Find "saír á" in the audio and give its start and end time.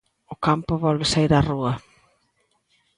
1.11-1.41